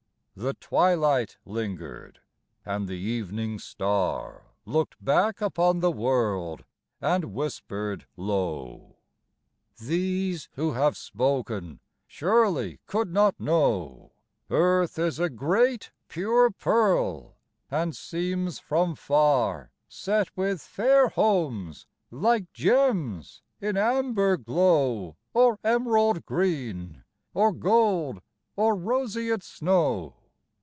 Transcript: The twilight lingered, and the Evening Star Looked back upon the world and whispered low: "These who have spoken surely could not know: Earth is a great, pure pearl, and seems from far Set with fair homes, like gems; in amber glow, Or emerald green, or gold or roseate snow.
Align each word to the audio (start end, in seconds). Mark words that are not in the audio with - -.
The 0.33 0.53
twilight 0.55 1.37
lingered, 1.45 2.19
and 2.65 2.87
the 2.87 2.95
Evening 2.97 3.59
Star 3.59 4.55
Looked 4.65 4.95
back 5.03 5.39
upon 5.39 5.81
the 5.81 5.91
world 5.91 6.63
and 6.99 7.25
whispered 7.25 8.07
low: 8.17 8.95
"These 9.79 10.49
who 10.53 10.71
have 10.71 10.97
spoken 10.97 11.79
surely 12.07 12.79
could 12.87 13.13
not 13.13 13.39
know: 13.39 14.13
Earth 14.49 14.97
is 14.97 15.19
a 15.19 15.29
great, 15.29 15.91
pure 16.07 16.49
pearl, 16.49 17.37
and 17.69 17.95
seems 17.95 18.57
from 18.57 18.95
far 18.95 19.71
Set 19.87 20.35
with 20.35 20.59
fair 20.61 21.09
homes, 21.09 21.85
like 22.09 22.51
gems; 22.51 23.43
in 23.59 23.77
amber 23.77 24.37
glow, 24.37 25.17
Or 25.35 25.59
emerald 25.63 26.25
green, 26.25 27.03
or 27.33 27.51
gold 27.51 28.23
or 28.55 28.75
roseate 28.75 29.43
snow. 29.43 30.15